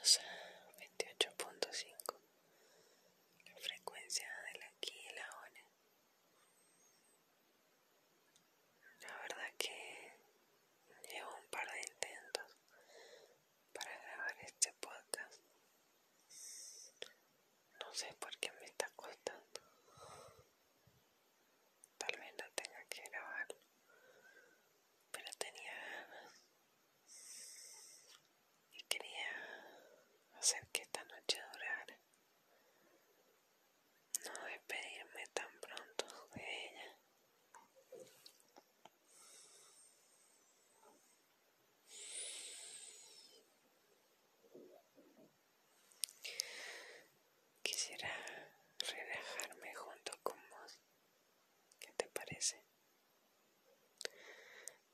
process. 0.00 0.39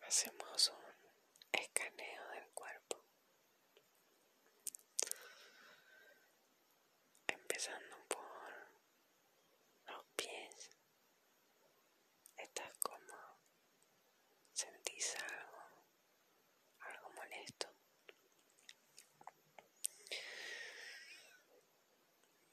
Hacemos 0.06 0.69
un 0.70 1.10
escaneo 1.52 2.28
del 2.30 2.48
cuerpo. 2.55 3.02
Empezando 7.26 7.96
por 8.09 8.71
los 9.87 10.04
pies. 10.16 10.71
Estás 12.37 12.73
como 12.79 13.16
sentís 14.52 15.16
algo, 15.16 15.62
algo 16.80 17.10
molesto. 17.10 17.68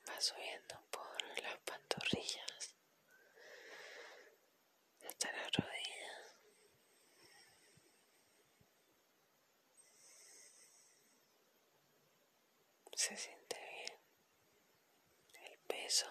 Va 0.09 0.19
subiendo 0.19 0.81
por 0.91 1.21
las 1.43 1.57
pantorrillas 1.59 2.52
Se 12.95 13.17
siente 13.17 13.57
bien 13.59 13.99
el 15.51 15.59
peso 15.67 16.07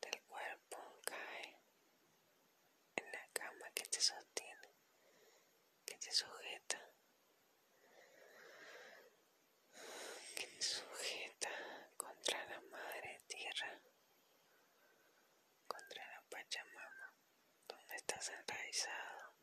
del 0.00 0.20
cuerpo 0.22 0.78
cae 1.04 1.60
en 2.96 3.12
la 3.12 3.28
cama 3.32 3.70
que 3.74 3.84
te 3.84 4.00
sostiene, 4.00 4.68
que 5.84 5.96
te 5.96 6.10
sujeta, 6.10 6.90
que 10.34 10.46
te 10.46 10.62
sujeta 10.62 11.50
contra 11.96 12.44
la 12.46 12.60
madre 12.62 13.20
tierra, 13.28 13.80
contra 15.66 16.04
la 16.12 16.22
Pachamama, 16.30 17.14
donde 17.68 17.96
estás 17.96 18.28
enraizado. 18.30 19.34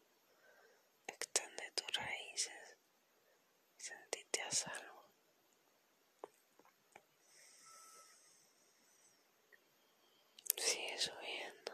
Extende 1.08 1.72
tus 1.72 1.94
raíces 1.96 2.78
y 3.78 3.80
sentite 3.82 4.42
a 4.42 4.52
salvo. 4.52 5.04
Sigue 10.58 10.98
subiendo. 10.98 11.74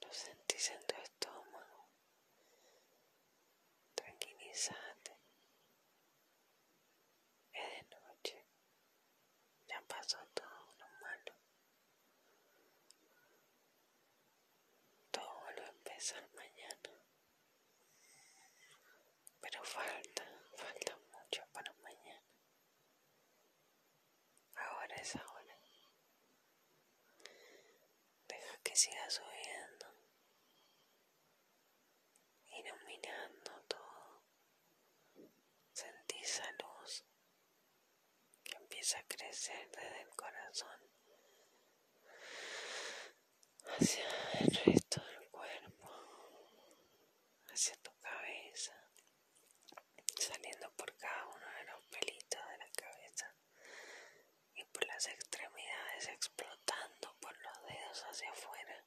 Lo 0.00 0.12
sentís 0.12 0.70
en 0.70 0.86
tu 0.86 0.94
estómago. 0.96 1.88
Tranquilízate. 3.94 5.12
Es 7.52 7.88
de 7.90 7.96
noche. 8.00 8.46
Ya 9.68 9.80
pasó 10.12 10.26
todo 10.34 10.74
lo 10.78 10.86
malo. 11.00 11.32
Todo 15.10 15.40
vuelve 15.40 15.64
a 15.64 15.68
empezar 15.68 16.28
mañana. 16.34 16.90
Pero 19.40 19.64
falta, 19.64 20.24
falta 20.56 20.96
mucho 21.12 21.42
para 21.52 21.72
mañana. 21.74 22.22
Ahora 24.54 24.96
es 24.96 25.16
ahora. 25.16 25.56
Deja 28.28 28.56
que 28.62 28.76
siga 28.76 29.10
subiendo, 29.10 29.86
iluminando 32.48 33.52
todo. 33.68 34.22
Sentí 35.72 36.18
esa 36.18 36.50
luz 36.52 37.04
que 38.44 38.56
empieza 39.42 39.52
a 39.52 39.62
crecer 39.62 39.70
desde 39.72 40.02
el 40.02 40.08
corazón. 40.14 40.80
Hacia 43.64 44.04
el 44.40 44.54
resto 44.64 45.02
del 45.04 45.28
cuerpo, 45.30 45.88
hacia 47.52 47.76
tu 47.76 47.90
cabeza, 48.00 48.72
saliendo 50.18 50.70
por 50.76 50.94
cada 50.96 51.26
uno 51.26 51.46
de 51.58 51.64
los 51.72 51.84
pelitos 51.86 52.40
de 52.50 52.58
la 52.58 52.68
cabeza. 52.70 53.34
Y 54.54 54.64
por 54.64 54.86
las 54.86 55.06
extremidades 55.08 56.08
explotando 56.08 57.16
por 57.20 57.36
los 57.42 57.62
dedos 57.66 58.04
hacia 58.10 58.30
afuera. 58.30 58.84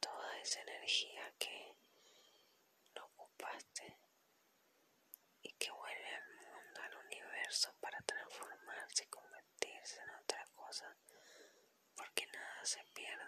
Toda 0.00 0.38
esa 0.40 0.60
energía 0.62 1.32
que 1.38 1.76
no 2.94 3.04
ocupaste. 3.04 3.96
Y 5.42 5.52
que 5.52 5.70
vuelve 5.70 6.14
al 6.14 6.28
mundo, 6.34 6.80
al 6.82 6.96
universo 7.06 7.72
para 7.80 8.00
transformarse 8.02 9.06
otra 9.08 9.25
porque 11.94 12.26
nada 12.26 12.64
se 12.64 12.82
pierde 12.94 13.24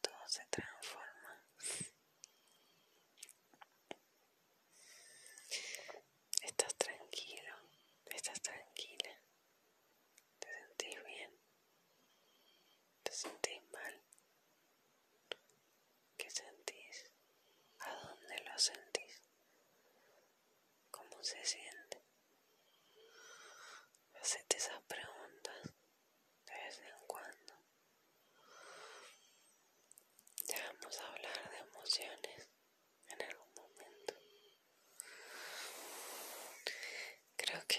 todo 0.00 0.22
se 0.26 0.44
transforma 0.50 1.44
estás 6.42 6.74
tranquilo 6.76 7.54
estás 8.06 8.40
tranquila 8.40 9.14
te 10.38 10.48
sentís 10.48 11.04
bien 11.04 11.30
te 13.02 13.12
sentís 13.12 13.62
mal 13.72 14.02
¿qué 16.16 16.30
sentís? 16.30 17.10
¿a 17.80 17.90
dónde 17.94 18.38
lo 18.44 18.58
sentís? 18.58 19.22
¿cómo 20.90 21.22
se 21.22 21.44
siente? 21.44 21.67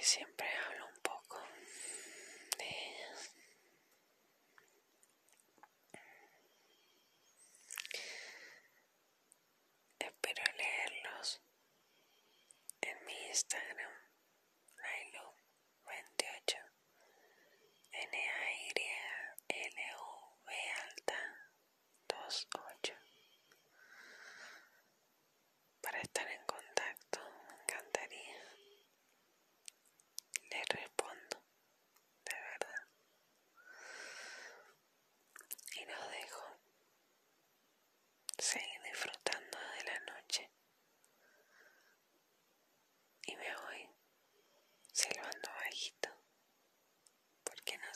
Siempre 0.09 0.47
hablo 0.65 0.87
un 0.87 1.01
poco 1.03 1.39
de 2.57 2.65
ellas. 2.65 3.31
Espero 9.99 10.43
leerlos 10.57 11.41
en 12.81 13.05
mi 13.05 13.27
Instagram, 13.27 13.88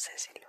sé 0.04 0.43